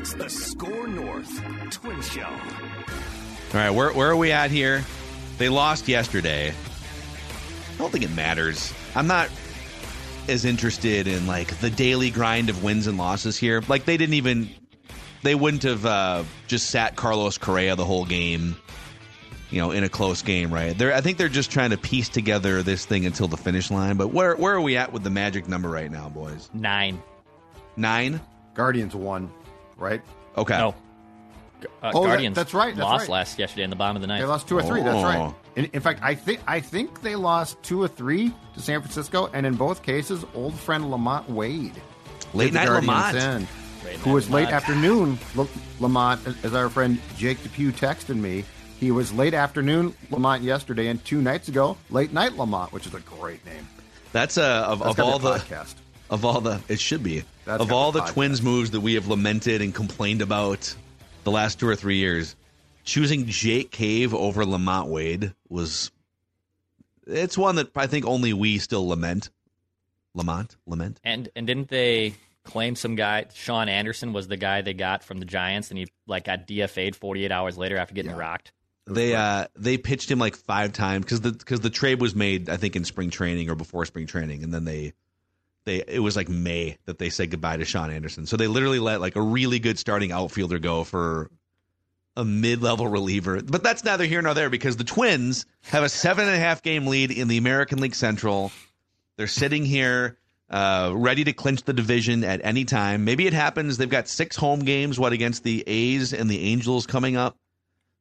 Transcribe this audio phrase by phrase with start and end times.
[0.00, 2.22] It's the Score North Twin Show.
[2.22, 2.30] All
[3.52, 4.82] right, where, where are we at here?
[5.36, 6.48] They lost yesterday.
[6.48, 8.72] I don't think it matters.
[8.94, 9.28] I'm not
[10.26, 13.62] as interested in like the daily grind of wins and losses here.
[13.68, 14.48] Like they didn't even
[15.22, 18.56] they wouldn't have uh, just sat Carlos Correa the whole game,
[19.50, 20.78] you know, in a close game, right?
[20.78, 23.98] They're I think they're just trying to piece together this thing until the finish line.
[23.98, 26.48] But where where are we at with the magic number right now, boys?
[26.54, 27.02] Nine.
[27.76, 28.18] Nine.
[28.54, 29.30] Guardians won,
[29.80, 30.02] right?
[30.36, 30.56] Okay.
[30.58, 30.68] No.
[31.82, 33.08] Uh, Oh, that- Guardians that's right, that's lost right.
[33.10, 34.22] last yesterday in the bottom of the ninth.
[34.22, 34.82] They lost two or three.
[34.82, 35.02] That's Oh.
[35.02, 35.34] right.
[35.56, 39.28] In, in fact, I think I think they lost two or three to San Francisco,
[39.34, 41.74] and in both cases, old friend LaMonte Wade,
[42.32, 43.16] Late night Lamont.
[43.16, 43.48] in,
[43.84, 45.48] Late who night was late afternoon L-
[45.80, 48.44] Lamont, as our friend Jake Depew texted me.
[48.78, 52.94] He was late afternoon Lamont yesterday, and two nights ago, late night Lamont, which is
[52.94, 53.68] a great name.
[54.12, 55.74] That's a of, That's of all their the podcast.
[56.10, 58.12] Of all the it should be That's of all the the podcast.
[58.12, 60.74] twins moves that we have lamented and complained about
[61.24, 62.34] the last two or three years
[62.84, 65.90] choosing jake cave over lamonte wade was
[67.06, 69.30] it's one that i think only we still lament
[70.14, 74.72] lamont lament And and didn't they claim some guy Shaun Anderson was the guy they
[74.74, 78.16] got from the Giants and he like got DFA'd 48 hours later after getting Yeah.
[78.18, 78.52] rocked?
[78.86, 82.48] they uh they pitched him like five times because the because the trade was made
[82.48, 84.94] i think in spring training or before spring training and then they
[85.70, 88.26] they it was like may that they said goodbye to shaun anderson.
[88.26, 91.30] So they literally let like a really good starting outfielder go for
[92.16, 93.40] a mid-level reliever.
[93.40, 96.62] But that's neither here nor there because the twins have a seven and a half
[96.62, 98.50] game lead in the american league central.
[99.16, 100.16] They're sitting here
[100.48, 103.04] uh, ready to clinch the division at any time.
[103.04, 106.86] Maybe it happens they've got six home games what against the a's and the angels
[106.86, 107.36] coming up.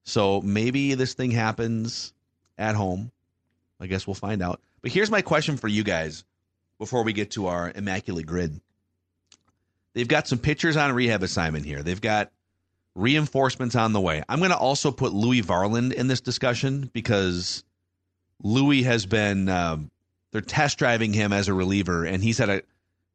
[0.06, 2.14] So maybe this thing happens
[2.58, 3.12] at home.
[3.80, 4.60] I guess we'll find out.
[4.82, 6.24] But here's my question for you guys
[6.80, 8.60] before we get to our immaculate grid.
[9.94, 11.84] They've got some pitchers on rehab assignment here.
[11.84, 12.32] They've got
[12.96, 14.24] reinforcements on the way.
[14.28, 17.64] I'm going to also put Louie Varland in this discussion because
[18.42, 19.92] Louie has been um,
[20.32, 22.62] they're test driving him as a reliever, and he's had a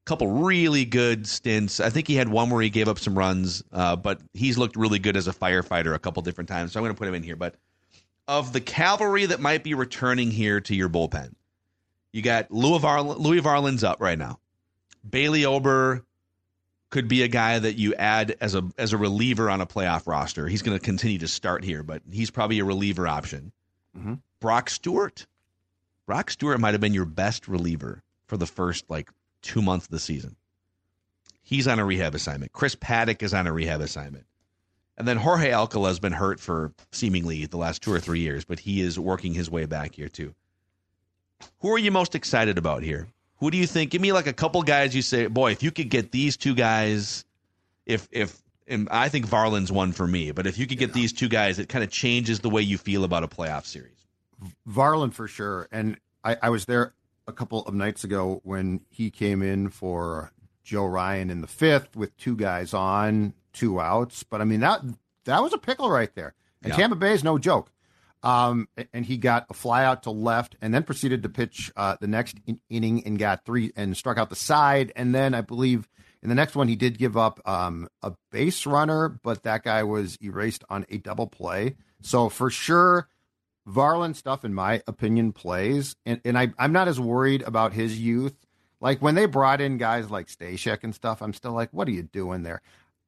[0.05, 1.81] couple really good stints.
[1.81, 4.77] I think he had one where he gave up some runs, uh, but he's looked
[4.77, 6.73] really good as a firefighter a couple different times.
[6.73, 7.37] So I'm going to put him in here.
[7.37, 7.55] But
[8.29, 11.35] of the cavalry that might be returning here to your bullpen,
[12.15, 14.39] you got Louie, Varl- Louie Varland's up right now.
[15.09, 16.05] Bailey Ober
[16.91, 20.07] could be a guy that you add as a as a reliever on a playoff
[20.07, 20.47] roster.
[20.47, 23.51] He's going to continue to start here, but he's probably a reliever option.
[23.99, 24.21] Mhm.
[24.39, 25.27] Brock Stewart.
[26.07, 29.11] Brock Stewart might have been your best reliever for the first like
[29.43, 30.37] two months of the season.
[31.43, 32.53] He's on a rehab assignment.
[32.53, 34.27] Chris Paddack is on a rehab assignment.
[34.97, 38.45] And then Jorge Alcala has been hurt for seemingly the last two or three years,
[38.45, 40.33] but he is working his way back here too.
[41.61, 43.09] Who are you most excited about here?
[43.39, 43.91] Who do you think?
[43.91, 46.55] Give me like a couple guys you say, boy, if you could get these two
[46.55, 47.25] guys,
[47.87, 51.13] if if and I think Varland's one for me, but if you could get these
[51.13, 54.07] two guys, it kind of changes the way you feel about a playoff series.
[54.69, 55.69] Varlin for sure.
[55.71, 56.95] And I, I was there
[57.27, 61.95] a couple of nights ago when he came in for Joe Ryan in the fifth
[61.97, 64.23] with two guys on, two outs.
[64.23, 64.81] But I mean that
[65.25, 66.35] that was a pickle right there.
[66.63, 66.77] And Yeah.
[66.77, 67.71] Tampa Bay is no joke.
[68.25, 71.97] Um, and he got a fly out to left, and then proceeded to pitch uh,
[72.01, 74.93] the next in- inning and got three and struck out the side.
[74.97, 75.87] And then I believe
[76.23, 79.83] in the next one he did give up um, a base runner, but that guy
[79.83, 81.77] was erased on a double play.
[82.01, 83.09] So for sure,
[83.69, 88.01] Varland stuff, in my opinion, plays, and and I I'm not as worried about his
[88.01, 88.35] youth.
[88.81, 91.93] Like when they brought in guys like Stashak and stuff, I'm still like, what are
[91.93, 92.63] you doing there?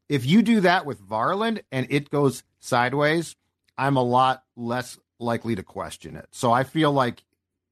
[0.08, 3.34] If you do that with Varland and it goes sideways,
[3.76, 6.28] I'm a lot less likely to question it.
[6.30, 7.22] So I feel like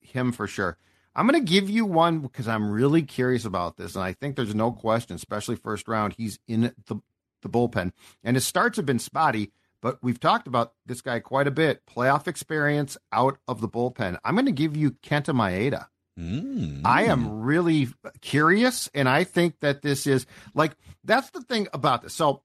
[0.00, 0.78] him for sure.
[1.16, 4.34] I'm going to give you one because I'm really curious about this, and I think
[4.34, 6.96] there's no question, especially first round, he's in the
[7.42, 7.92] the bullpen,
[8.24, 9.52] and his starts have been spotty.
[9.80, 11.84] But we've talked about this guy quite a bit.
[11.86, 14.18] Playoff experience out of the bullpen.
[14.24, 15.88] I'm going to give you Kenta Maeda.
[16.18, 16.80] Mm.
[16.86, 17.88] I am really
[18.22, 20.72] curious, and I think that this is like
[21.04, 22.14] that's the thing about this.
[22.14, 22.42] So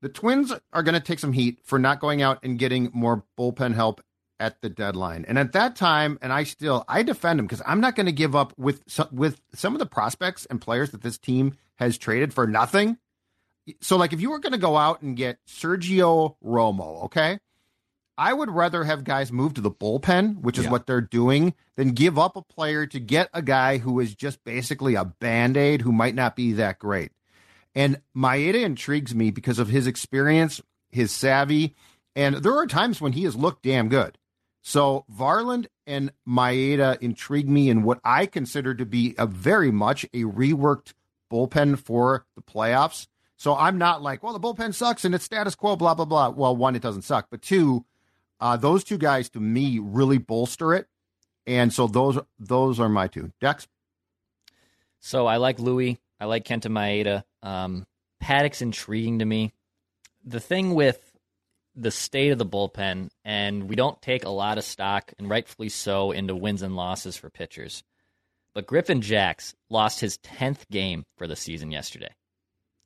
[0.00, 3.24] the Twins are going to take some heat for not going out and getting more
[3.38, 4.00] bullpen help
[4.38, 5.24] at the deadline.
[5.26, 8.12] And at that time, and I still I defend him because I'm not going to
[8.12, 11.98] give up with some, with some of the prospects and players that this team has
[11.98, 12.98] traded for nothing.
[13.80, 17.38] So like if you were going to go out and get Sergio Romo, okay?
[18.18, 20.70] I would rather have guys move to the bullpen, which is Yeah.
[20.70, 24.42] what they're doing, than give up a player to get a guy who is just
[24.44, 27.12] basically a band-aid who might not be that great.
[27.74, 31.74] And Maeda intrigues me because of his experience, his savvy,
[32.14, 34.16] and there are times when he has looked damn good.
[34.68, 40.02] So Varland and Maeda intrigue me in what I consider to be a very much
[40.06, 40.92] a reworked
[41.30, 43.06] bullpen for the playoffs.
[43.36, 46.30] So I'm not like, well, the bullpen sucks and it's status quo, blah blah blah.
[46.30, 47.84] Well, one, it doesn't suck, but two,
[48.40, 50.88] uh, those two guys to me really bolster it,
[51.46, 53.30] and so those those are my two.
[53.40, 53.68] Dex,
[54.98, 56.00] So I like Louie.
[56.18, 57.22] I like Kenta Maeda.
[57.40, 57.86] Um,
[58.20, 59.52] Paddack's intriguing to me.
[60.24, 61.05] The thing with
[61.76, 65.68] the state of the bullpen, and we don't take a lot of stock, and rightfully
[65.68, 67.82] so, into wins and losses for pitchers.
[68.54, 72.08] But Griffin Jax lost his 10th game for the season yesterday.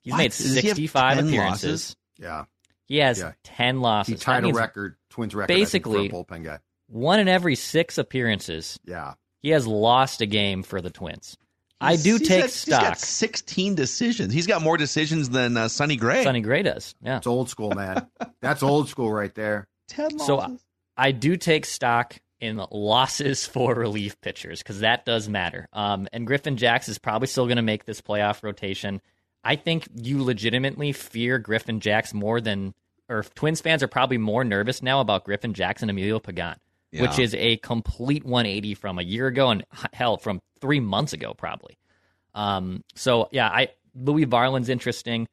[0.03, 0.19] He's What?
[0.19, 1.37] made Does he 65 appearances.
[1.39, 1.97] losses?
[2.19, 2.45] yeah,
[2.87, 3.33] He has Yeah.
[3.45, 4.15] 10 losses.
[4.15, 6.59] he tied a record, Twins record, I think, basically- for a bullpen guy.
[6.89, 11.37] One in every six appearances, Yeah, he has lost a game for the Twins.
[11.81, 12.81] I do he's take got- stock.
[12.81, 14.33] He's got 16 decisions.
[14.35, 16.25] He's got more decisions than uh, Sonny Gray.
[16.25, 16.95] Sonny Gray does.
[17.03, 17.17] Yeah.
[17.19, 18.07] it's old school, man.
[18.43, 19.67] That's old school right there.
[19.89, 20.65] 10 So, losses.
[20.97, 25.69] I do take stock in losses for relief pitchers because that does matter.
[25.73, 29.01] Um, and Griffin Jax is probably still going to make this playoff rotation.
[29.43, 32.75] I think you legitimately fear Griffin Jax more than,
[33.09, 36.57] or Twins fans are probably more nervous now about Griffin Jax and Emilio Pagan,
[36.93, 41.35] which is a complete 180 from a year ago and hell from three months ago
[41.35, 41.79] probably.
[42.35, 45.27] Um, so yeah, I Louie Varland's interesting.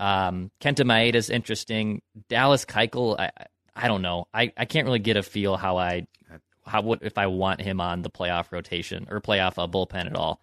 [0.00, 2.02] Um, Kenta Maeda's interesting.
[2.28, 3.30] Dallas Keuchel, I,
[3.74, 4.26] I- don't know.
[4.34, 6.06] I, I can't really get a feel how I
[6.66, 10.16] how what if I want him on the playoff rotation or playoff uh, bullpen at
[10.16, 10.40] all.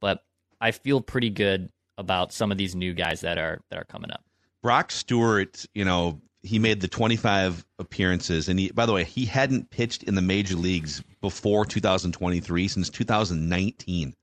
[0.00, 0.24] But
[0.60, 4.10] I feel pretty good about some of these new guys that are that are coming
[4.10, 4.24] up.
[4.62, 9.26] Brock Stewart, you know, he made the 25 appearances, and he, by the way, he
[9.26, 14.14] hadn't pitched in the major leagues before 2023 since 2019.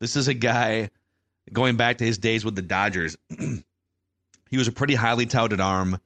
[0.00, 0.90] This is a guy
[1.52, 3.16] going back to his days with the Dodgers.
[4.50, 6.00] he was a pretty highly touted arm,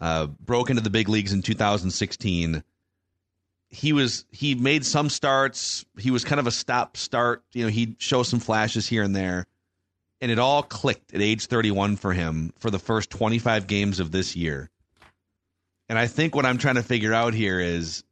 [0.00, 2.62] uh, broke into the big leagues in 2016.
[3.72, 5.84] He was he made some starts.
[5.96, 7.44] He was kind of a stop start.
[7.52, 9.46] You know, he'd show some flashes here and there
[10.20, 14.10] and it all clicked at age 31 for him for the first 25 games of
[14.10, 14.70] this year.
[15.88, 18.04] And I think what I'm trying to figure out here is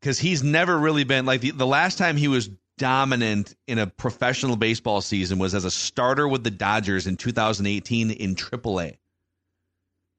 [0.00, 3.86] because he's never really been like the, the last time he was dominant in a
[3.86, 8.96] professional baseball season was as a starter with the Dodgers in 2018 in AAA.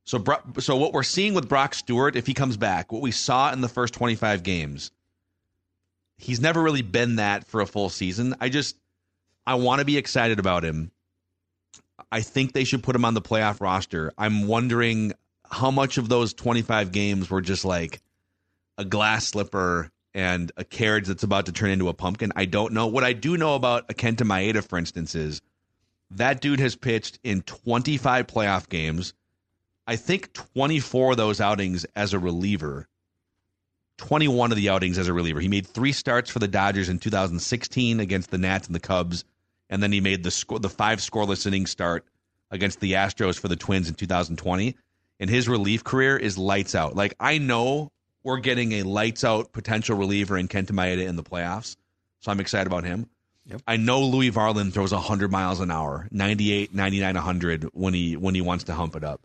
[0.06, 0.24] So,
[0.60, 3.62] so what we're seeing with Brock Stewart, if he comes back, what we saw in
[3.62, 4.92] the first 25 games,
[6.18, 8.36] he's never really been that for a full season.
[8.40, 8.78] I just,
[9.46, 10.92] I want to be excited about him.
[12.12, 14.14] I think they should put him on the playoff roster.
[14.18, 15.14] I'm wondering
[15.50, 18.02] how much of those 25 games were just like
[18.78, 22.32] a glass slipper and a carriage that's about to turn into a pumpkin.
[22.36, 22.88] I don't know.
[22.88, 25.42] What I do know about Akenta Maeda, for instance, is
[26.12, 29.14] that dude has pitched in 25 playoff games.
[29.88, 32.88] I think 24 of those outings as a reliever.
[33.98, 35.40] 21 of the outings as a reliever.
[35.40, 39.24] He made three starts for the Dodgers in 2016 against the Nats and the Cubs,
[39.70, 42.06] and then he made the score, the five scoreless inning start
[42.52, 44.76] against the Astros for the Twins in 2020.
[45.20, 46.96] And his relief career is lights out.
[46.96, 47.92] Like I know
[48.24, 51.76] we're getting a lights out potential reliever in Kenta Maeda in the playoffs,
[52.20, 53.10] so I'm excited about him.
[53.46, 53.62] Yep.
[53.68, 58.36] I know Louie Varland throws 100 miles an hour, 98, 99, 100 when he when
[58.36, 59.22] he wants to hump it up.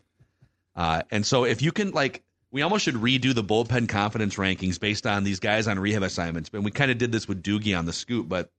[0.75, 4.79] Uh, and so if you can like we almost should redo the bullpen confidence rankings
[4.79, 6.49] based on these guys on rehab assignments.
[6.51, 8.49] And we kind of did this with Doogie on the scoop, but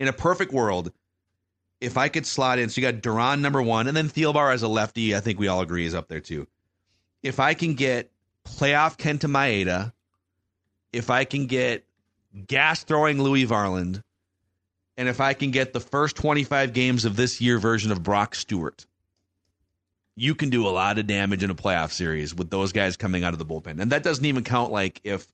[0.00, 0.90] in a perfect world,
[1.80, 4.62] if I could slot in, so you got Duran number one, and then Thielbar as
[4.62, 6.48] a lefty, I think we all agree is up there too.
[7.22, 8.10] If I can get
[8.44, 9.92] playoff Kenta Maeda,
[10.92, 11.84] if I can get
[12.46, 14.02] gas throwing Louie Varland,
[14.96, 18.34] and if I can get the first 25 games of this year version of Brock
[18.34, 18.86] Stewart,
[20.16, 23.24] you can do a lot of damage in a playoff series with those guys coming
[23.24, 23.80] out of the bullpen.
[23.80, 25.26] And that doesn't even count like if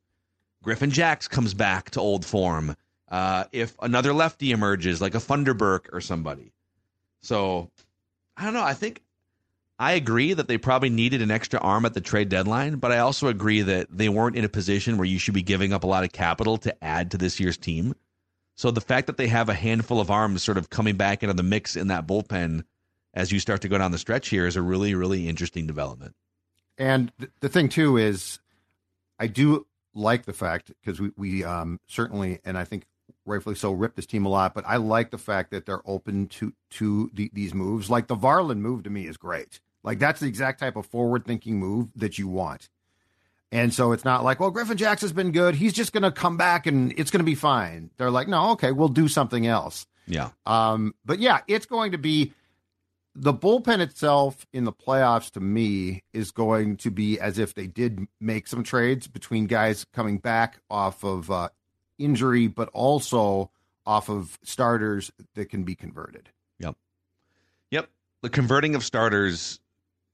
[0.63, 2.77] Griffin Jax comes back to old form,
[3.09, 6.53] uh, if another lefty emerges like a Funderburk or somebody.
[7.23, 7.71] So
[8.37, 8.63] I don't know.
[8.63, 9.03] I think
[9.79, 12.99] I agree that they probably needed an extra arm at the trade deadline, but I
[12.99, 15.87] also agree that they weren't in a position where you should be giving up a
[15.87, 17.95] lot of capital to add to this year's team.
[18.55, 21.35] So the fact that they have a handful of arms sort of coming back into
[21.35, 22.65] the mix in that bullpen
[23.13, 26.15] as you start to go down the stretch here is a really, really interesting development.
[26.79, 28.39] And the thing too is,
[29.19, 32.85] I do like the fact because we we um, certainly and I think
[33.27, 36.29] rightfully so ripped this team a lot, but I like the fact that they're open
[36.29, 37.91] to to the, these moves.
[37.91, 39.61] Like the Varland move to me is great.
[39.83, 42.69] Like that's the exact type of forward thinking move that you want.
[43.53, 45.55] And so it's not like, well, Griffin Jackson's been good.
[45.55, 47.91] He's just going to come back and it's going to be fine.
[47.97, 49.87] They're like, no, okay, we'll do something else.
[50.07, 50.31] Yeah.
[50.45, 52.33] Um, but yeah, it's going to be
[53.15, 57.67] the bullpen itself in the playoffs to me is going to be as if they
[57.67, 61.49] did make some trades between guys coming back off of uh,
[61.99, 63.51] injury, but also
[63.85, 66.29] off of starters that can be converted.
[66.59, 66.77] Yep.
[67.71, 67.89] Yep.
[68.23, 69.61] The converting of starters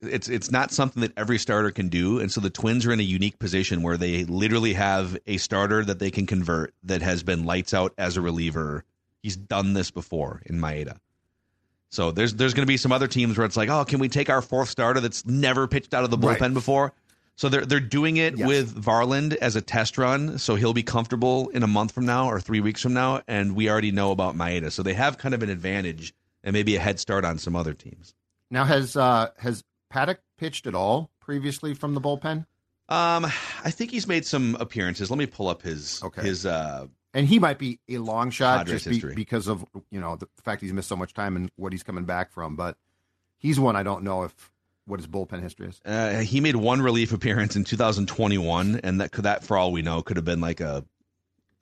[0.03, 2.99] it's it's not something that every starter can do and so the twins are in
[2.99, 7.23] a unique position where they literally have a starter that they can convert that has
[7.23, 8.83] been lights out as a reliever
[9.23, 10.97] he's done this before in maeda
[11.89, 14.09] so there's there's going to be some other teams where it's like oh can we
[14.09, 16.53] take our fourth starter that's never pitched out of the bullpen Right.
[16.55, 16.93] before
[17.37, 18.47] so they're they're doing it Yes.
[18.47, 22.29] with varland as a test run so he'll be comfortable in a month from now
[22.29, 25.35] or three weeks from now and we already know about maeda so they have kind
[25.35, 28.15] of an advantage and maybe a head start on some other teams
[28.51, 32.47] Now has uh, has Paddack pitched at all previously from the bullpen?
[32.89, 33.25] Um,
[33.65, 35.11] I think he's made some appearances.
[35.11, 36.23] Let me pull up his Okay.
[36.23, 40.01] his uh And he might be a long shot Padres just be, because of you
[40.01, 42.57] know the fact he's missed so much time and what he's coming back from.
[42.57, 42.77] But
[43.39, 44.51] he's one I don't know if
[44.87, 45.81] what his bullpen history is.
[45.85, 49.83] uh he made one relief appearance in 2021 and that could that for all we
[49.83, 50.85] know could have been like a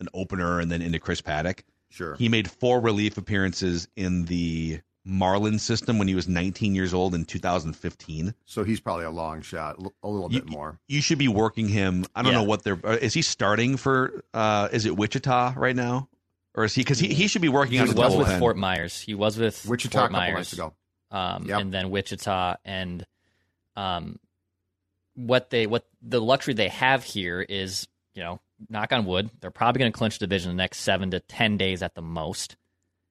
[0.00, 1.60] an opener and then into Chris Paddack.
[1.90, 2.14] Sure.
[2.14, 7.14] He made four relief appearances in the Marlins system when he was 19 years old
[7.14, 8.34] in 2015.
[8.46, 10.78] So he's probably a long shot, a little You- bit more.
[10.88, 12.06] You should be working him.
[12.14, 12.38] I don't Yeah.
[12.38, 16.08] know what they're uh, is he starting for uh is it Wichita right now?
[16.54, 18.26] Or is he cuz he, he should be working He on He the was with
[18.28, 18.38] bullpen.
[18.38, 19.00] Fort Myers.
[19.00, 20.34] He was with Wichita Fort a couple Myers.
[20.34, 20.72] nights ago.
[21.10, 21.60] Um, Yep.
[21.60, 23.04] and then Wichita and
[23.76, 24.18] um,
[25.14, 29.50] what they what the luxury they have here is you know knock on wood they're
[29.50, 32.02] probably going to clinch the division in the next seven to ten days at the
[32.02, 32.56] most.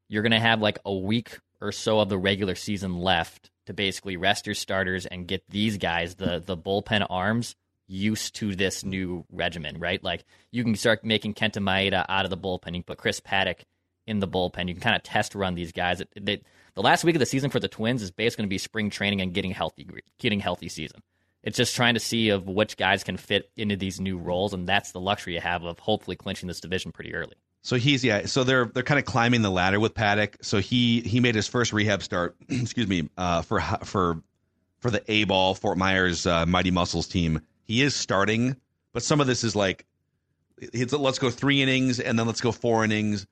[0.08, 3.74] You're going to have like a week or so of the regular season left to
[3.74, 7.56] basically rest your starters and get these guys the the bullpen arms
[7.88, 10.04] used to this new regimen, right?
[10.04, 12.68] Like you can start making Kenta Maeda out of the bullpen.
[12.68, 13.62] You can put Chris Paddack
[14.08, 14.68] in the bullpen.
[14.68, 16.02] You can kind of test run these guys.
[16.02, 16.42] It, they,
[16.80, 18.90] the last week of the season for the Twins is basically going to be spring
[18.90, 19.86] training and getting healthy,
[20.18, 21.04] getting healthy season.
[21.44, 24.66] It's just trying to see of which guys can fit into these new roles, and
[24.66, 27.36] that's the luxury you have of hopefully clinching this division pretty early.
[27.64, 28.28] So he's yeah.
[28.28, 30.36] So they're they're kind of climbing the ladder with Paddack.
[30.42, 32.38] So he he made his first rehab start.
[32.50, 33.10] excuse me.
[33.18, 34.24] Uh, for for
[34.78, 37.42] for the A ball Fort Myers uh, Mighty Mussels team.
[37.64, 38.56] He is starting,
[38.94, 39.86] but some of this is like,
[40.58, 43.28] it's, let's go three innings and then let's go four innings.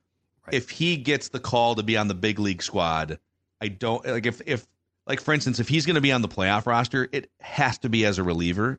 [0.46, 0.54] Right.
[0.54, 3.18] If he gets the call to be on the big league squad,
[3.60, 4.66] I don't like if if
[5.06, 7.88] like for instance if he's going to be on the playoff roster, it has to
[7.88, 8.78] be as a reliever.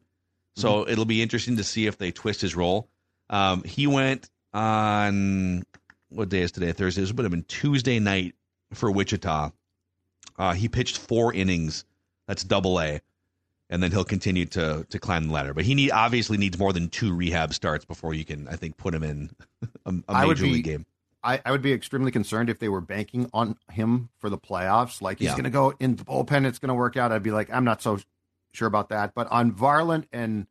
[0.56, 2.90] So it'll be interesting to see if they twist his role.
[3.30, 5.64] Um, he went on
[6.10, 6.74] what day is today?
[6.74, 7.02] Thursday.
[7.02, 8.36] This would have been Tuesday night
[8.74, 9.52] for Wichita.
[10.38, 11.86] Uh, he pitched four innings.
[12.28, 13.02] That's double A,
[13.70, 15.54] and then he'll continue to to climb the ladder.
[15.54, 18.78] But he need obviously needs more than two rehab starts before you can, I think,
[18.78, 19.30] put him in
[19.86, 19.94] a,
[20.26, 20.86] would major be- league game.
[21.24, 25.02] I, I would be extremely concerned if they were banking on him for the playoffs.
[25.02, 25.34] Like he's Yeah.
[25.34, 27.12] going to go in the bullpen, it's going to work out.
[27.12, 28.00] I'd be like, I'm not so
[28.54, 29.14] sure about that.
[29.14, 30.48] But on Varland and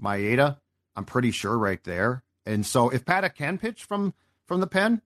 [0.00, 0.58] Maeda,
[0.94, 2.22] I'm pretty sure right there.
[2.46, 4.14] And so if Paddack can pitch from
[4.46, 5.02] from the pen,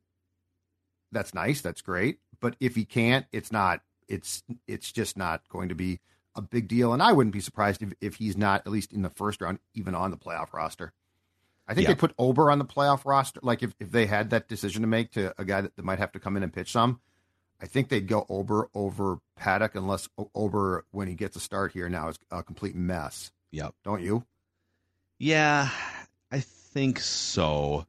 [1.13, 1.61] that's nice.
[1.61, 2.19] That's great.
[2.41, 3.81] But if he can't, it's not.
[4.09, 6.01] It's it's just not going to be
[6.35, 6.93] a big deal.
[6.93, 9.59] And I wouldn't be surprised if, if he's not at least in the first round,
[9.75, 10.93] even on the playoff roster.
[11.69, 11.95] I think Yeah.
[11.95, 13.41] they put Ober on the playoff roster.
[13.43, 15.99] Like if, if they had that decision to make to a guy that, that might
[15.99, 17.01] have to come in and pitch some,
[17.61, 21.73] I think they'd go Ober over Paddack unless O- Ober, when he gets a start
[21.73, 23.33] here now, is a complete mess.
[23.51, 23.75] Yep.
[23.85, 24.25] Don't you?
[25.19, 25.71] Yeah,
[26.31, 27.87] I think so.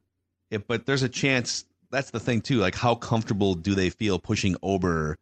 [0.50, 1.64] It, but there's a chance.
[1.90, 2.56] That's the thing too.
[2.58, 5.18] Like, how comfortable do they feel pushing Ober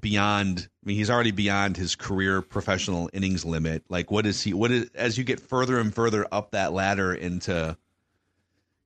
[0.00, 0.68] beyond?
[0.82, 3.84] I mean, he's already beyond his career professional innings limit.
[3.88, 4.52] Like, what is he?
[4.54, 7.76] What is as you get further and further up that ladder into,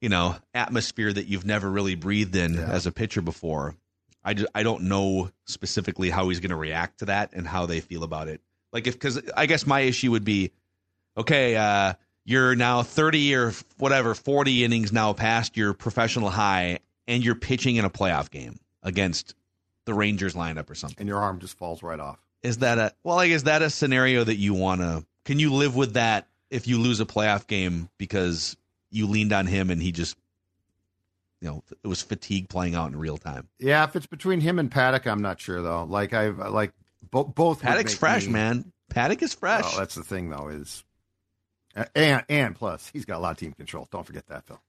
[0.00, 2.71] you know, atmosphere that you've never really breathed in Yeah.
[2.71, 3.76] as a pitcher before.
[4.23, 7.66] I just, I don't know specifically how he's going to react to that and how
[7.66, 8.40] they feel about it.
[8.73, 10.52] Like, if because I guess my issue would be
[11.16, 17.25] okay, uh, you're now 30 or whatever, 40 innings now past your professional high, and
[17.25, 19.35] you're pitching in a playoff game against
[19.90, 20.97] the Rangers lineup or something.
[21.00, 22.18] And your arm just falls right off.
[22.42, 23.16] Is that a well?
[23.16, 25.04] Like, is that a scenario that you want to?
[25.25, 28.56] Can you live with that if you lose a playoff game because
[28.90, 30.16] you leaned on him and he just,
[31.40, 33.49] you know, it was fatigue playing out in real time?
[33.59, 35.85] Yeah, if it's between him and Paddack, I'm not sure though.
[35.85, 36.73] Like I've like
[37.11, 37.61] bo- both.
[37.62, 38.73] Paddack's fresh, me- man.
[38.90, 39.64] Paddack is fresh.
[39.64, 40.82] Well, that's the thing though is,
[41.94, 43.87] And and plus, he's got a lot of team control.
[43.90, 44.61] Don't forget that, Phil.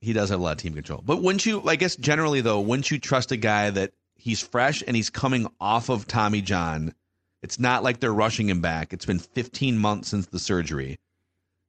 [0.00, 1.00] He does have a lot of team control.
[1.04, 3.92] But wouldn't you, I guess, generally, though, wouldn't you trust a guy that
[4.22, 6.94] he's fresh and he's coming off of Tommy John?
[7.42, 8.92] It's not like they're rushing him back.
[8.92, 10.98] It's been 15 months since the surgery.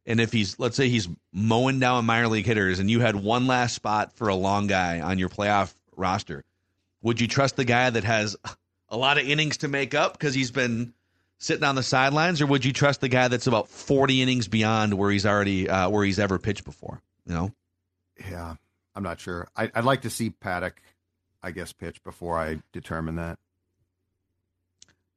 [0.06, 3.48] And if he's, let's say he's mowing down minor league hitters and you had one
[3.48, 6.44] last spot for a long guy on your playoff roster,
[7.02, 8.36] would you trust the guy that has
[8.90, 10.94] a lot of innings to make up because he's been
[11.40, 14.94] sitting on the sidelines, or would you trust the guy that's about 40 innings beyond
[14.94, 17.02] where he's already, uh, where he's ever pitched before?
[17.26, 17.52] You know?
[18.30, 18.56] Yeah,
[18.96, 19.48] I'm not sure.
[19.56, 20.74] I, I'd like to see Paddack,
[21.44, 23.38] I guess, pitch before I determine that.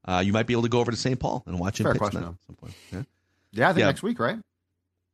[0.05, 1.19] Uh, you might be able to go over to St.
[1.19, 2.75] Paul and watch him Fair pitch question, at some point.
[2.93, 3.03] Yeah.
[3.53, 3.87] Yeah, I think Yeah.
[3.87, 4.39] next week, right?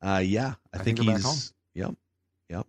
[0.03, 1.53] Uh, yeah, I, I think, think he's.
[1.75, 1.95] Yep,
[2.51, 2.67] yep.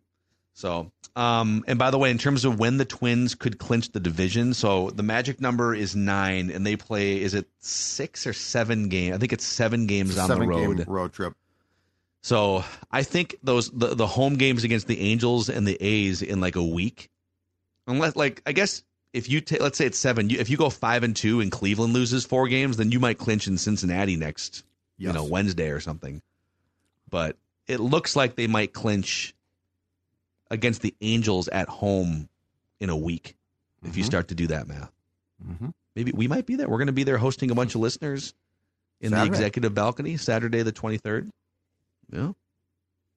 [0.54, 4.00] So, um, and by the way, in terms of when the Twins could clinch the
[4.00, 7.20] division, so the magic number is nine, and they play.
[7.20, 9.16] Is it six or seven games?
[9.16, 10.78] I think it's seven games It's on the road.
[10.78, 11.34] game road trip.
[12.22, 16.40] So I think those the, the home games against the Angels and the A's in
[16.40, 17.10] like a week,
[17.88, 20.70] unless like I guess if you take let's say it's seven, you, if you go
[20.70, 24.64] five and two and Cleveland loses four games, then you might clinch in Cincinnati next,
[24.98, 26.22] you know, Wednesday or something.
[27.10, 27.38] But
[27.68, 29.34] it looks like they might clinch
[30.50, 32.28] against the Angels at home
[32.80, 33.36] in a week
[33.84, 34.08] if you Mhm.
[34.08, 34.92] start to do that math.
[35.46, 35.70] Mm-hmm.
[35.96, 36.68] Maybe we might be there.
[36.68, 38.34] We're going to be there hosting a bunch of listeners
[39.00, 41.30] in the executive balcony Saturday the twenty third.
[42.12, 42.32] Yeah.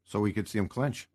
[0.04, 1.08] So we could see them clinch.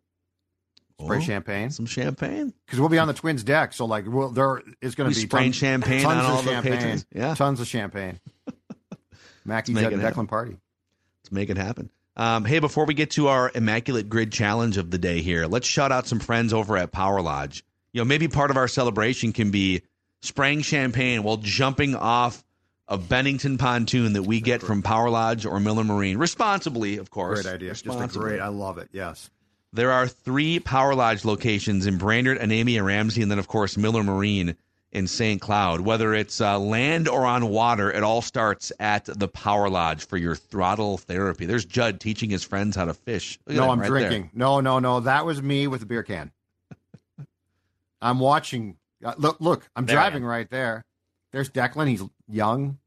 [1.04, 1.20] Spray Oh.
[1.20, 2.52] champagne some champagne.
[2.66, 3.72] because we'll be on the Twins deck.
[3.72, 6.42] So like, well, there is going to be spraying tons, champagne tons on of all
[6.42, 6.72] the champagne.
[6.78, 7.06] patrons.
[7.14, 8.20] Yeah, tons of champagne.
[9.44, 10.26] Mackey's make at it the happen.
[10.26, 10.56] Declan party.
[11.22, 11.90] let's make it happen.
[12.16, 15.66] Um, hey, before we get to our immaculate grid challenge of the day here, let's
[15.66, 17.64] shout out some friends over at Power Lodge.
[17.92, 19.82] You know, maybe part of our celebration can be
[20.20, 22.44] spraying champagne while jumping off
[22.86, 27.42] a Bennington pontoon that we get from Power Lodge or Miller Marine, responsibly, of course.
[27.42, 27.74] Great idea.
[27.74, 28.40] Just a great.
[28.40, 28.88] I love it.
[28.92, 29.30] Yes.
[29.72, 34.02] There are three Power Lodge locations in Brainerd, Onamia, Ramsey, and then, of course, Miller
[34.02, 34.54] Marine
[34.92, 35.40] in St.
[35.40, 35.80] Cloud.
[35.80, 40.18] Whether it's uh, land or on water, it all starts at the Power Lodge for
[40.18, 41.46] your throttle therapy.
[41.46, 43.38] There's Judd teaching his friends how to fish.
[43.46, 44.08] Look No, I'm right there.
[44.08, 44.30] drinking.
[44.34, 45.00] No, no, no.
[45.00, 46.30] That was me with the beer can.
[48.02, 48.76] I'm watching.
[49.02, 49.68] Uh, look, look.
[49.74, 50.84] I'm There driving right there.
[51.32, 51.88] There's Declan.
[51.88, 52.78] He's young.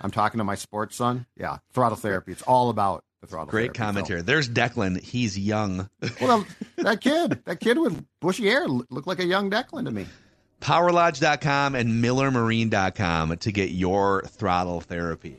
[0.00, 1.26] I'm talking to my sports son.
[1.36, 2.32] Yeah, throttle therapy.
[2.32, 3.50] It's all about the throttle.
[3.50, 3.86] Great therapy, Phil.
[3.86, 4.22] commentary.
[4.22, 5.00] There's Declan.
[5.00, 5.88] He's young.
[6.20, 10.06] Well, that kid, that kid with bushy hair, looked like a young Declan to me.
[10.60, 15.38] PowerLodge.com and MillerMarine.com to get your throttle therapy.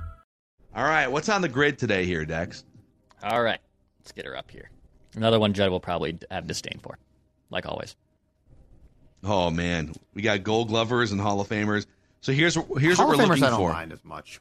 [0.75, 2.63] All right, what's on the grid today here, Dex?
[3.23, 3.59] All right,
[3.99, 4.69] let's get her up here.
[5.15, 6.97] Another one Judd will probably have disdain for,
[7.49, 7.95] like always.
[9.23, 11.85] Oh man, we got Gold Glovers and Hall of Famers.
[12.21, 13.73] So here's here's Hall what we're Famers, looking I don't for.
[13.73, 14.39] mind as much.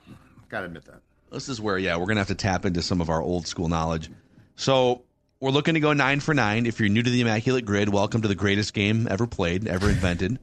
[0.48, 1.00] Gotta admit that.
[1.32, 3.68] This is where, yeah, we're gonna have to tap into some of our old school
[3.68, 4.10] knowledge.
[4.56, 5.02] So
[5.40, 6.66] we're looking to go nine for nine.
[6.66, 9.88] If you're new to the Immaculate Grid, welcome to the greatest game ever played, ever
[9.88, 10.38] invented.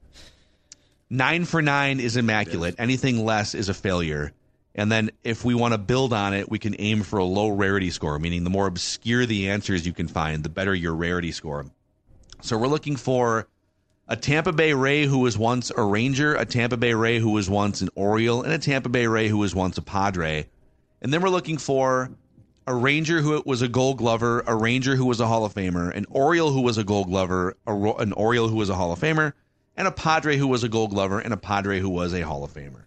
[1.10, 2.76] nine for nine is immaculate.
[2.78, 4.34] Anything less is a failure.
[4.78, 7.50] And then if we want to build on it, we can aim for a low
[7.50, 11.32] rarity score, meaning the more obscure the answers you can find, the better your rarity
[11.32, 11.66] score.
[12.42, 13.48] So we're looking for
[14.08, 17.50] a Tampa Bay Ray who was once a Ranger, a Tampa Bay Ray who was
[17.50, 20.46] once an Oriole, and a Tampa Bay Ray who was once a Padre.
[21.02, 22.12] And then we're looking for
[22.68, 25.96] a Ranger who was a Gold Glover, a Ranger who was a Hall of Famer,
[25.96, 29.00] an Oriole who was a Gold Glover, a, an Oriole who was a Hall of
[29.00, 29.34] Famer,
[29.76, 32.44] and a Padre who was a Gold Glover, and a Padre who was a Hall
[32.44, 32.87] of Famer.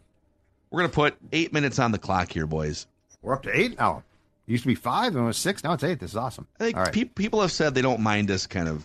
[0.71, 2.87] We're gonna put eight minutes on the clock here, boys.
[3.23, 4.05] We're up to eight now.
[4.47, 5.63] It used to be five, and it was six.
[5.65, 6.01] Now it's eight.
[6.01, 6.47] This is awesome.
[6.59, 6.93] I think All right.
[6.93, 8.85] pe- people have said they don't mind us kind of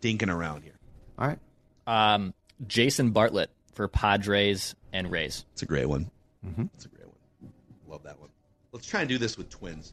[0.00, 0.78] dinking around here.
[1.18, 1.38] All right.
[1.86, 2.32] Um,
[2.66, 5.44] Jason Bartlett for Padres and Rays.
[5.52, 6.10] It's a great one.
[6.46, 6.64] Mm-hmm.
[6.74, 7.52] It's a great one.
[7.88, 8.30] Love that one.
[8.72, 9.92] Let's try and do this with twins.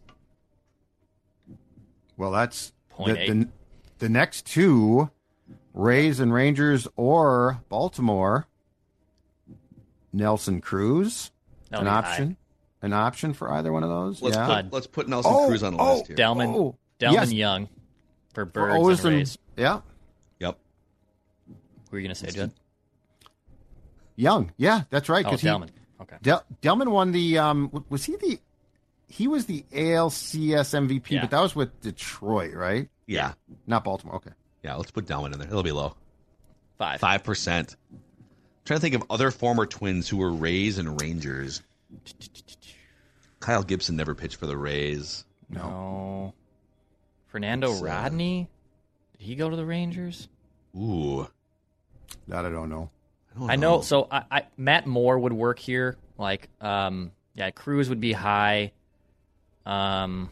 [2.15, 3.29] Well, that's Point the, eight.
[3.29, 3.49] the,
[3.99, 5.09] the next two,
[5.73, 8.47] Rays and Rangers or Baltimore.
[10.17, 11.31] Nelson Cruz,
[11.69, 12.11] That'll an be high.
[12.11, 12.37] option,
[12.81, 14.21] an option for either one of those.
[14.21, 14.61] Let's yeah.
[14.63, 16.15] put let's put Nelson Oh, Cruz on the oh, list here.
[16.17, 17.31] Delmon, Oh, Delmon yes.
[17.33, 17.69] Young
[18.33, 19.37] for For Birds and Rays.
[19.55, 19.81] Yeah,
[20.39, 20.57] Yep.
[21.47, 22.51] What were you gonna say, Judd?
[24.15, 24.51] Young.
[24.57, 25.25] Yeah, that's right.
[25.25, 25.69] Oh, Because Delmon.
[26.01, 26.15] Okay.
[26.21, 27.37] Del- Delmon won the.
[27.37, 28.39] Um, was he the?
[29.09, 31.21] he was the ALCS MVP, Yeah.
[31.21, 32.89] but that was with Detroit, right?
[33.05, 33.33] Yeah.
[33.65, 34.15] Not Baltimore.
[34.17, 34.31] Okay.
[34.63, 35.47] Yeah, let's put Delwin in there.
[35.47, 35.95] It'll be low.
[36.77, 36.99] Five.
[36.99, 37.75] Five percent.
[38.67, 41.61] Trying to think of other former twins who were Rays and Rangers.
[43.39, 45.23] Kyle Gibson never pitched for the Rays.
[45.49, 46.33] No.
[47.27, 48.49] Fernando So- Rodney?
[49.17, 50.27] Did he go to the Rangers?
[50.75, 51.29] Ooh.
[52.27, 52.89] That I don't know.
[53.39, 53.79] don't I know.
[53.79, 55.95] So I, I Matt Moore would work here.
[56.17, 58.73] Like, um, yeah, Cruz would be high.
[59.65, 60.29] Um,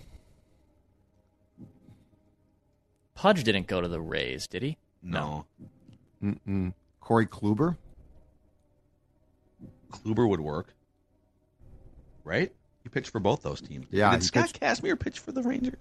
[3.14, 4.78] Pudge didn't go to the Rays, did he?
[5.02, 5.46] No.
[6.22, 6.74] Mm-mm.
[7.00, 7.78] Corey Kluber.
[9.96, 10.74] Kluber would work.
[12.24, 12.52] Right?
[12.84, 13.88] He pitched for both those teams.
[13.92, 15.78] Yeah, Did he Scott pitched- Kazmir pitch for the Rangers?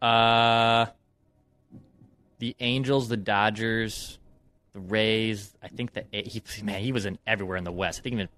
[0.00, 0.86] Uh,
[2.38, 4.18] the Angels, the Dodgers,
[4.72, 5.52] the Rays.
[5.62, 8.00] I think that he man he was in everywhere in the West.
[8.00, 8.28] I think he even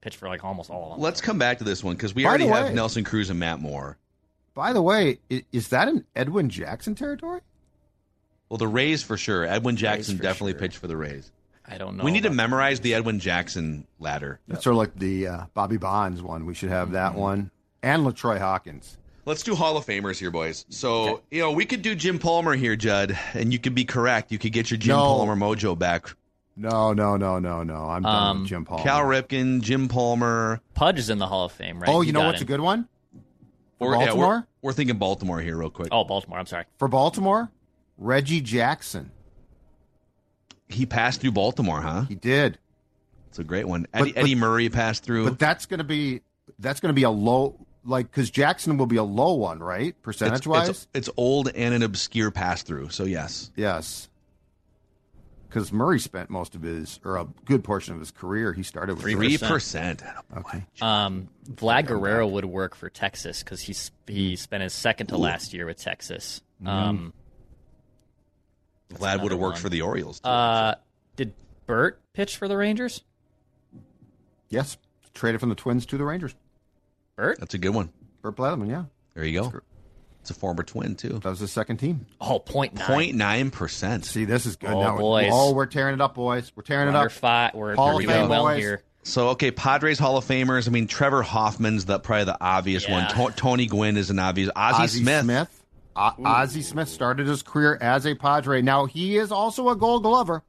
[0.00, 1.00] pitched for like almost all of them.
[1.00, 3.38] Let's come back to this one because we By already the have Nelson Cruz and
[3.38, 3.98] Matt Moore.
[4.54, 7.40] By the way, is, is that an Edwin Jackson territory?
[8.48, 9.44] Well, the Rays for sure.
[9.44, 10.60] Edwin Jackson definitely sure.
[10.60, 11.30] pitched for the Rays.
[11.68, 12.04] I don't know.
[12.04, 14.40] we need to memorize the Edwin Jackson ladder.
[14.48, 16.46] That's sort of like the uh, Bobby Bonds one.
[16.46, 17.20] We should have that Mm-hmm.
[17.20, 17.50] one.
[17.82, 18.96] And Latroy Hawkins.
[19.26, 20.64] Let's do Hall of Famers here, boys.
[20.68, 24.30] So, you know, we could do Jim Palmer here, Judd, and you could be correct.
[24.32, 25.02] You could get your Jim No.
[25.02, 26.14] Palmer mojo back.
[26.56, 27.74] No, no, no, no, no.
[27.74, 28.82] I'm done Um, with Jim Palmer.
[28.84, 30.60] Cal Ripken, Jim Palmer.
[30.74, 31.88] Pudge is in the Hall of Fame, right?
[31.90, 32.88] oh, He you know got what's a good one?
[33.78, 34.46] For Or- yeah, we're- Baltimore?
[34.62, 35.88] we're, thinking Baltimore here, real quick.
[35.92, 36.38] Oh, Baltimore.
[36.38, 36.64] I'm sorry.
[36.78, 37.50] For Baltimore,
[37.98, 39.10] Reggie Jackson.
[40.68, 42.04] He passed through Baltimore, huh?
[42.08, 42.58] He did.
[43.28, 43.86] It's a great one.
[43.92, 45.24] Eddie, but- Eddie Murray passed through.
[45.24, 46.22] But that's going to be
[46.58, 49.88] that's going to be a low like cuz Jackson will be a low one, right?
[49.88, 50.68] it's, Percentage wise?
[50.68, 52.88] it's, it's old and an obscure pass through.
[52.88, 53.50] So, yes.
[53.54, 54.08] Yes.
[55.50, 58.96] Cuz Murray spent most of his or a good portion of his career he started
[58.96, 60.02] with 3%.
[60.38, 60.64] Okay.
[60.80, 65.52] Um, Vlad Guerrero would work for Texas because he's he spent his second to last
[65.54, 66.40] year with Texas.
[66.64, 67.12] Um,
[68.94, 69.62] Vlad would have worked one.
[69.62, 70.20] for the Orioles.
[70.20, 70.28] Too.
[70.28, 70.74] uh,
[71.16, 71.34] did
[71.66, 73.02] Bert pitch for the Rangers?
[74.48, 74.76] Yes.
[75.14, 76.34] Traded from the Twins to the Rangers.
[77.16, 77.38] Bert?
[77.40, 77.90] That's a good one.
[78.22, 78.84] Bert Blatherman, yeah.
[79.14, 79.52] There you go.
[80.20, 81.20] It's a former twin, too.
[81.22, 82.04] That was the second team.
[82.20, 83.12] Oh, point nine.
[83.50, 84.04] 0.9%.
[84.04, 84.70] See, this is good.
[84.70, 84.98] Oh, now.
[84.98, 85.30] boys.
[85.32, 86.52] Oh, we're tearing it up, boys.
[86.54, 87.12] We're tearing We're it up.
[87.12, 87.54] five.
[87.54, 88.58] We're, Hall we're of doing Fame, well boys.
[88.58, 88.82] here.
[89.04, 90.66] So okay, Padres Hall of Famers.
[90.66, 93.04] I mean, Trevor Hoffman's the probably the obvious one.
[93.04, 93.26] Yeah.
[93.28, 94.50] To- Tony Gwynn is an obvious.
[94.56, 95.22] Ozzie, Ozzie Smith.
[95.22, 95.62] Smith.
[95.96, 98.60] O- Ozzie Smith started his career as a Padre.
[98.62, 100.42] Now he is also a Gold Glover.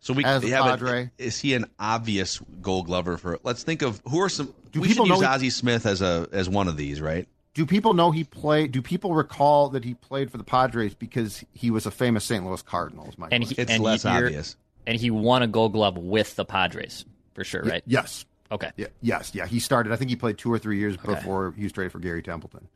[0.00, 1.10] So we As a yeah, but Padre.
[1.18, 3.38] is he an obvious Gold Glover for?
[3.42, 4.54] Let's think of who are some.
[4.72, 7.00] Do we should people use know he- Ozzie Smith as a as one of these,
[7.00, 7.26] right?
[7.54, 8.70] Do people know he played?
[8.70, 12.44] Do people recall that he played for the Padres because he was a famous St.
[12.46, 13.08] Louis Cardinals?
[13.08, 14.56] Is my And he, It's and less he, obvious.
[14.86, 17.82] And he won a Gold Glove with the Padres for sure, right?
[17.84, 18.24] Yes.
[18.52, 18.70] Okay.
[18.76, 19.32] Yeah, yes.
[19.34, 19.46] Yeah.
[19.46, 19.92] He started.
[19.92, 22.68] I think he played two or three years before he was traded for Gary Templeton.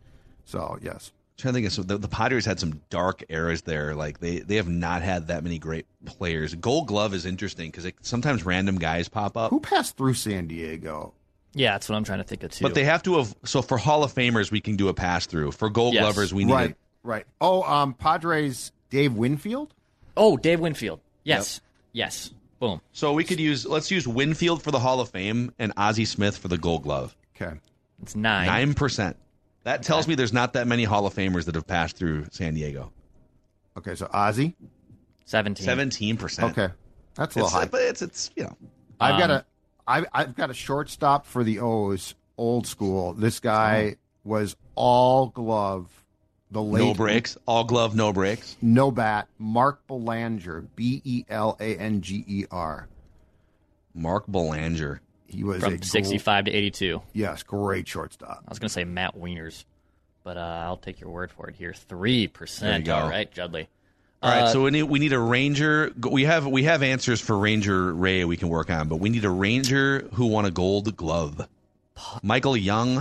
[0.44, 1.12] So yes.
[1.38, 3.94] Trying to think of so the, the Padres had some dark eras there.
[3.94, 6.54] Like they they have not had that many great players.
[6.54, 9.50] Gold Glove is interesting because sometimes random guys pop up.
[9.50, 11.14] Who passed through San Diego?
[11.54, 12.62] Yeah, that's what I'm trying to think of too.
[12.62, 13.34] But they have to have.
[13.44, 15.52] So for Hall of Famers, we can do a pass through.
[15.52, 16.02] For Gold Yes.
[16.02, 16.70] Glovers, we need Right.
[16.70, 17.26] a, Right.
[17.40, 18.72] Oh, um, Padres.
[18.90, 19.72] Dave Winfield.
[20.16, 21.00] oh, Dave Winfield.
[21.24, 21.60] Yes.
[21.92, 22.30] Yes.
[22.60, 22.80] Boom.
[22.92, 26.36] So we could use let's use Winfield for the Hall of Fame and Ozzie Smith
[26.38, 27.16] for the Gold Glove.
[27.34, 27.58] Okay.
[28.02, 28.46] It's nine.
[28.46, 29.16] Nine percent.
[29.64, 32.54] That tells me there's not that many Hall of Famers that have passed through San
[32.54, 32.92] Diego.
[33.76, 33.94] Okay.
[33.94, 34.54] So Ozzy.
[35.26, 35.64] 17.
[35.64, 36.50] Seventeen percent.
[36.58, 36.72] Okay.
[37.14, 37.64] That's a little It's, high.
[37.66, 38.56] but it's it's you know
[39.00, 39.44] I've got Um, a,
[39.86, 43.12] I, I've got a shortstop for the O's, old school.
[43.14, 45.88] This guy was all glove.
[46.50, 48.56] The late no breaks, all glove, no breaks.
[48.60, 49.26] no bat.
[49.38, 52.88] Mark Belanger, B E L A N G E R.
[53.94, 55.00] Mark Belanger.
[55.32, 57.02] He was a From gl- 65 to 82.
[57.14, 58.42] yes, great shortstop.
[58.46, 59.64] I was going to say Matt Wieters,
[60.24, 61.72] but uh, I'll take your word for it here.
[61.72, 62.60] 3%.
[62.60, 62.94] There you go.
[62.96, 63.68] All right, Judley.
[64.22, 65.90] All right, Uh, so we need we need a ranger.
[66.00, 69.24] We have we have answers for Ranger Ray we can work on, but we need
[69.24, 71.48] a ranger who won a Gold Glove.
[72.22, 72.98] Michael Young,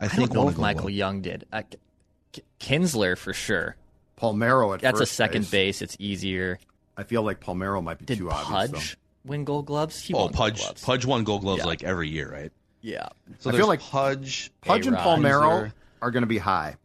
[0.00, 0.92] I, I think don't know a if Michael Glove.
[0.92, 1.46] Young did.
[1.52, 1.78] Uh, K-
[2.32, 2.42] K-
[2.78, 3.74] Kinsler for sure.
[4.20, 5.80] Palmeiro at That's a second base.
[5.80, 5.82] base.
[5.82, 6.58] It's easier.
[6.96, 8.70] I feel like Palmeiro might be Did too obvious.
[8.70, 10.00] Pudge win Gold Gloves?
[10.00, 10.82] He Oh, won Gold Pudge Gloves.
[10.84, 11.66] Pudge won Gold Gloves Yeah.
[11.66, 12.52] like every year, right?
[12.80, 13.08] Yeah.
[13.40, 14.50] So I feel like- Pudge.
[14.62, 14.68] though.
[14.68, 15.18] Pudge and A-Rod.
[15.18, 15.72] Palmeiro Kinsler.
[16.02, 16.76] are going to be high,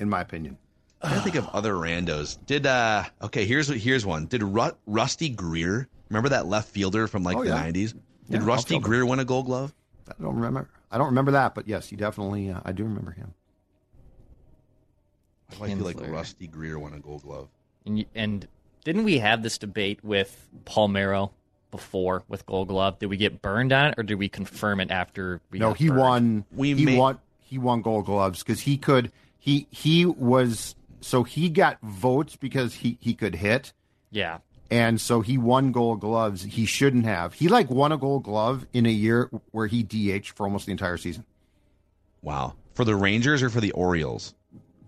[0.00, 0.56] in my opinion.
[1.04, 2.38] I gotta think of other randos.
[2.46, 3.44] Did uh okay?
[3.44, 4.26] Here's here's one.
[4.26, 7.60] Did Ru- Rusty Greer remember that left fielder from like Oh, the yeah.
[7.60, 7.94] '90s?
[8.28, 8.78] Yeah, Did Rusty.
[8.78, 9.74] Greer win a Gold Glove?
[10.08, 10.68] I don't remember.
[10.92, 12.50] I don't remember that, but yes, you definitely.
[12.50, 13.34] Uh, I do remember him.
[15.60, 17.48] I feel like Rusty Greer won a Gold Glove?
[17.84, 18.46] And, y- and
[18.84, 21.30] didn't we have this debate with Palmeiro
[21.72, 23.00] before with Gold Glove?
[23.00, 25.58] Did we get burned on it, or did we confirm it after we?
[25.58, 25.98] no, got he burned?
[26.00, 26.44] won.
[26.54, 27.18] We he may- won.
[27.40, 29.10] he won Gold Gloves because he could.
[29.40, 33.72] He he was so he got votes because he he could hit,
[34.12, 34.38] Yeah.
[34.70, 36.44] and so he won Gold Gloves.
[36.44, 37.34] He shouldn't have.
[37.34, 40.72] He like won a Gold Glove in a year where he DH for almost the
[40.72, 41.24] entire season.
[42.22, 42.54] Wow.
[42.74, 44.34] For the Rangers or for the Orioles?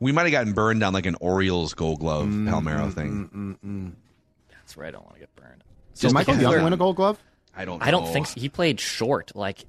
[0.00, 3.58] We might have gotten burned on like an Orioles Gold Glove Mm, Palmeiro mm, thing.
[3.64, 3.92] Mm, mm,
[4.74, 5.62] That's where I don't want to get burned.
[5.94, 7.22] Did Just Michael because- Young win a Gold Glove?
[7.56, 7.80] I don't.
[7.80, 8.12] I don't know.
[8.12, 8.40] think so.
[8.40, 9.30] he played short.
[9.36, 9.64] Like,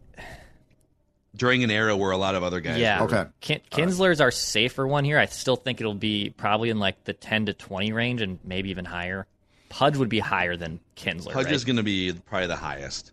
[1.36, 2.80] during an era where a lot of other guys.
[2.80, 3.02] yeah.
[3.02, 3.30] were- Okay.
[3.40, 5.20] Kin- Kinsler's our safer one here.
[5.20, 8.72] I still think it'll be probably in like the 10 to 20 range and maybe
[8.72, 9.28] even higher.
[9.70, 11.34] Pudge would be higher than Kinsler.
[11.34, 11.54] Pudge right?
[11.54, 13.12] is going to be probably the highest.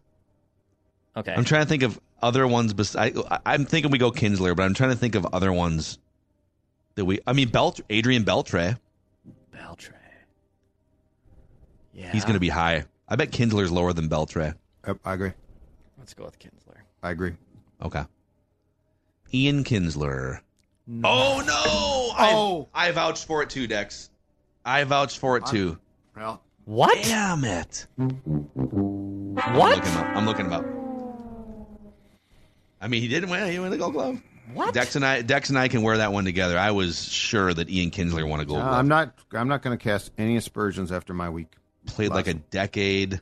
[1.14, 1.34] okay.
[1.34, 2.72] I'm trying to think of other ones.
[2.72, 3.12] Bes- I,
[3.44, 5.98] I, am thinking we go Kinsler, but I'm trying to think of other ones
[6.94, 7.20] that we.
[7.26, 8.78] I mean, Belt Adrian Beltre.
[9.54, 10.01] Beltray.
[11.92, 12.10] Yeah.
[12.12, 12.84] He's going to be high.
[13.08, 14.54] I bet Kinsler's lower than Beltre.
[14.86, 15.32] Yep, I agree.
[15.98, 16.76] Let's go with Kinsler.
[17.02, 17.32] I agree.
[17.82, 18.04] Okay.
[19.34, 20.40] Ian Kinsler.
[21.04, 21.52] Oh no!
[21.54, 22.68] Oh.
[22.74, 24.10] I, I vouched for it too, Dex.
[24.64, 25.78] I vouched for it too.
[26.16, 26.98] Well, What?
[27.04, 27.86] Damn it!
[27.98, 28.10] I'm
[28.54, 29.76] What?
[29.76, 30.16] looking him up.
[30.16, 30.64] I'm looking him up.
[32.80, 33.50] I mean, he didn't win.
[33.50, 34.20] He won the Gold Glove.
[34.54, 34.74] What?
[34.74, 36.58] Dex and I, Dex and I can wear that one together.
[36.58, 38.74] I was sure that Ian Kinsler won a Gold uh, Glove.
[38.74, 39.14] I'm not.
[39.32, 41.52] I'm not going to cast any aspersions after my week.
[41.86, 43.20] Played like a decade.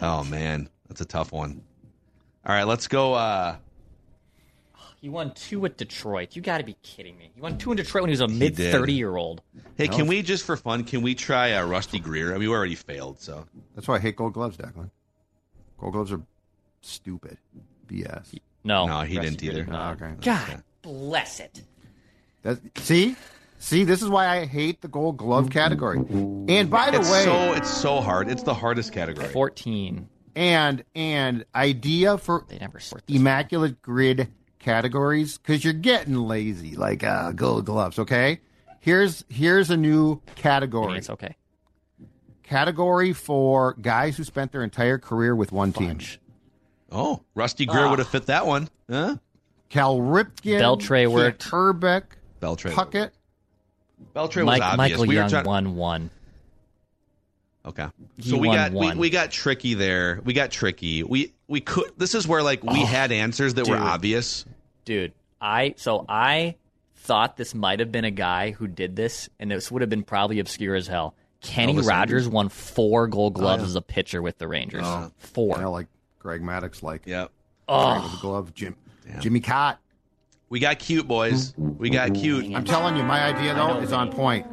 [0.00, 1.62] Oh man, that's a tough one.
[2.46, 3.14] All right, let's go.
[3.14, 3.56] uh
[5.00, 6.34] He won two at Detroit.
[6.34, 7.30] You got to be kidding me.
[7.34, 8.72] He won two in Detroit when he was a mid did.
[8.72, 9.42] 30 year old.
[9.76, 10.84] Hey, can we just for fun?
[10.84, 12.30] Can we try uh, Rusty Greer?
[12.30, 14.90] I mean, we already failed, so That's why I hate Gold Gloves, Declan.
[15.78, 16.20] Gold Gloves are
[16.80, 17.38] stupid.
[17.86, 18.38] BS.
[18.64, 18.86] No.
[18.86, 19.64] No, he Rusty didn't either.
[19.64, 20.00] did not.
[20.00, 20.14] Okay.
[20.22, 21.62] God bless it.
[22.42, 23.14] That, see,
[23.62, 25.98] see, this is why I hate the Gold Glove category.
[25.98, 28.28] And by the it's way, so it's so hard.
[28.28, 29.28] It's the hardest category.
[29.28, 30.08] 14.
[30.36, 33.16] and and idea for They never sort this.
[33.16, 37.98] immaculate grid categories because you're getting lazy, like uh, Gold Gloves.
[37.98, 38.40] Okay,
[38.80, 40.86] here's here's a new I category.
[40.88, 41.36] mean, it's okay.
[42.42, 45.98] Category for guys who spent their entire career with one team.
[46.90, 49.16] Oh, Rusty Greer would have fit that one, huh?
[49.70, 51.44] Cal Ripken, Beltre Keith worked.
[51.44, 52.02] Hrbek,
[52.42, 52.70] Beltre.
[52.72, 53.10] Puckett.
[54.14, 54.76] Beltre was Mike, obvious.
[54.76, 56.10] Michael we were Young trying- won one.
[57.64, 57.86] Okay.
[58.16, 60.20] He So we got we, we got tricky there.
[60.24, 61.02] We got tricky.
[61.04, 61.92] We we could.
[61.96, 64.44] This is where like we oh, had answers that were obvious.
[64.84, 66.56] Dude, I so I
[66.96, 70.02] thought this might have been a guy who did this, and this would have been
[70.02, 71.14] probably obscure as hell.
[71.40, 72.28] Kenny Elvis Rogers Andrews?
[72.28, 73.68] won four Gold oh, Gloves yeah.
[73.68, 74.84] as a pitcher with the Rangers.
[74.84, 75.12] Oh.
[75.18, 75.58] Four.
[75.58, 75.88] You like
[76.18, 77.30] Greg Maddux, like Yep.
[77.68, 78.54] with the glove.
[78.54, 78.76] Jim,
[79.20, 79.78] Jimmy Kaat.
[80.52, 81.54] We got cute boys.
[81.56, 82.54] We got cute.
[82.54, 84.46] I'm telling you, my idea though is on point.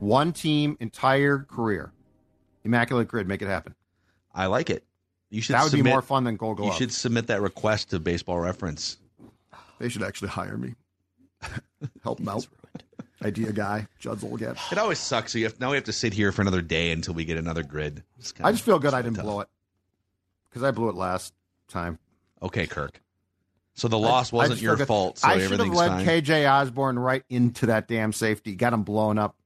[0.00, 1.92] One team, entire career,
[2.64, 3.28] immaculate grid.
[3.28, 3.76] Make it happen.
[4.34, 4.82] I like it.
[5.30, 7.90] You should That would submit, be more fun than Gold You should submit that request
[7.90, 8.96] to Baseball Reference.
[9.78, 10.74] They should actually hire me.
[12.02, 12.48] Help them out.
[13.24, 14.56] Idea guy, Judd's will get.
[14.72, 15.30] It always sucks.
[15.30, 17.36] So you have, now we have to sit here for another day until we get
[17.36, 18.02] another grid.
[18.42, 19.24] I just feel good I didn't tough.
[19.24, 19.48] blow it
[20.50, 21.34] because I blew it last
[21.68, 22.00] time.
[22.42, 23.00] Okay, Kirk.
[23.76, 25.18] So the loss I wasn't your fault.
[25.18, 26.06] So I should have led fine.
[26.06, 28.54] KJ Osborn right into that damn safety.
[28.54, 29.36] Got him blown up.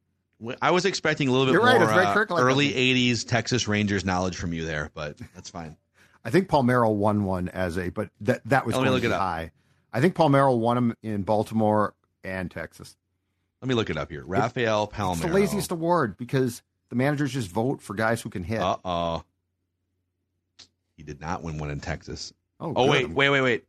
[0.63, 3.69] I was expecting a little bit You're right, more it's Ray uh, early '80s Texas
[3.69, 5.77] Rangers knowledge from you there, but that's fine.
[6.25, 9.09] I think Palmeiro won one as a, but that that was Let me look it
[9.09, 9.21] be up.
[9.21, 9.51] high.
[9.93, 12.97] I think Palmeiro won him in Baltimore and Texas.
[13.61, 14.25] Let me look it up here.
[14.25, 15.21] Rafael It's Palmeiro.
[15.23, 18.61] the laziest award because the managers just vote for guys who can hit.
[18.61, 19.25] Uh oh.
[20.97, 22.33] He did not win one in Texas.
[22.61, 23.65] oh, Oh wait, wait, wait, wait.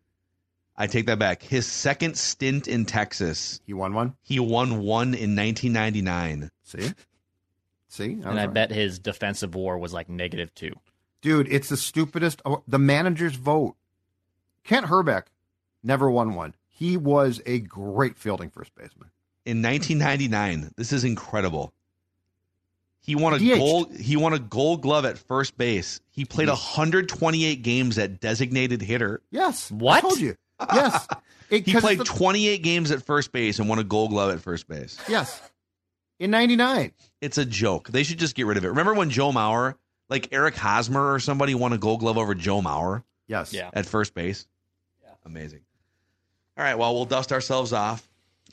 [0.81, 1.43] I take that back.
[1.43, 4.15] His second stint in Texas, He won one.
[4.23, 6.49] he won one in 1999.
[6.63, 6.93] See,
[7.87, 8.53] see, and I right.
[8.53, 10.73] bet his defensive war was like negative two.
[11.21, 12.41] dude, it's the stupidest.
[12.45, 13.75] oh, The managers vote.
[14.63, 15.23] Kent Hrbek
[15.83, 16.55] never won one.
[16.67, 19.09] He was a great fielding first baseman.
[19.45, 21.73] In 1999, this is incredible.
[23.03, 23.57] He won a DH.
[23.57, 23.95] gold.
[23.97, 25.99] He won a Gold Glove at first base.
[26.11, 29.21] He played 128 games at designated hitter.
[29.31, 29.97] Yes, What?
[29.97, 30.35] I told you.
[30.73, 31.07] Yes,
[31.49, 34.31] It- He 'cause played the- 28 games at first base and won a Gold Glove
[34.33, 34.97] at first base.
[35.09, 35.41] yes,
[36.19, 36.91] in '99.
[37.19, 37.89] It's a joke.
[37.89, 38.69] They should just get rid of it.
[38.69, 39.75] Remember when Joe Mauer,
[40.09, 43.53] like Eric Hosmer or somebody, won a Gold Glove over Joe Mauer Yes.
[43.53, 43.69] Yeah.
[43.73, 44.47] at first base?
[45.03, 45.09] Yeah.
[45.25, 45.61] Amazing.
[46.57, 46.75] All right.
[46.77, 48.07] Well, we'll dust ourselves off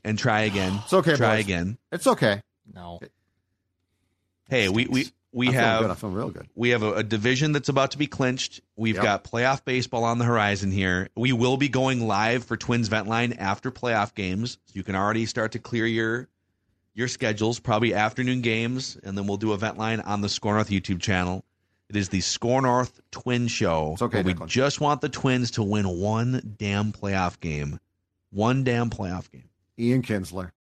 [0.05, 0.79] and try again.
[0.85, 1.45] It's okay, Try boys.
[1.45, 1.79] again.
[1.93, 2.43] It's okay.
[2.73, 3.01] No.
[4.49, 5.91] Hey, we we we have good.
[5.91, 6.49] I feel real good.
[6.55, 8.61] we have a, a division that's about to be clinched.
[8.77, 9.05] We've Yep.
[9.05, 11.09] got playoff baseball on the horizon here.
[11.17, 14.53] We will be going live for Twins Vent Line after playoff games.
[14.67, 16.29] So you can already start to clear your
[16.95, 20.55] your schedules, probably afternoon games, and then we'll do a Vent Line on the Score
[20.55, 21.45] North YouTube channel.
[21.89, 23.93] It is the Score North Twin Show.
[23.93, 24.49] It's okay, we Declan.
[24.49, 27.79] just want the Twins to win one damn playoff game
[28.31, 29.49] One damn playoff game.
[29.79, 30.51] Ian Kinsler.